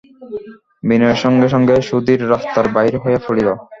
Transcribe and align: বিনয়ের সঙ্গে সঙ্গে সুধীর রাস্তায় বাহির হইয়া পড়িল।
বিনয়ের 0.83 1.19
সঙ্গে 1.23 1.47
সঙ্গে 1.49 1.75
সুধীর 1.89 2.21
রাস্তায় 2.31 2.69
বাহির 2.75 2.95
হইয়া 3.03 3.19
পড়িল। 3.25 3.47